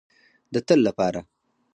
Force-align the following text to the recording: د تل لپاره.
د 0.53 0.55
تل 0.67 0.79
لپاره. 0.87 1.21